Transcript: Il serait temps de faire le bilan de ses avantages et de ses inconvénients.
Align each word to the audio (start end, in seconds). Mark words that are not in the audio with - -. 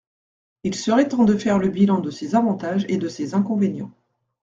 Il 0.63 0.73
serait 0.73 1.07
temps 1.09 1.25
de 1.25 1.37
faire 1.37 1.59
le 1.59 1.69
bilan 1.69 1.99
de 1.99 2.09
ses 2.09 2.33
avantages 2.33 2.87
et 2.89 2.97
de 2.97 3.07
ses 3.07 3.35
inconvénients. 3.35 3.91